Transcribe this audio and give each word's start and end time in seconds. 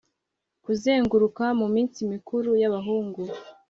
kuzenguruka 0.63 1.43
muminsi 1.59 1.99
mikuru 2.13 2.49
y'abahungu 2.61 3.21